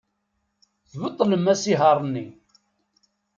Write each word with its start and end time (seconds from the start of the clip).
Tbeṭlem 0.91 1.45
asihaṛ-nni. 1.53 2.25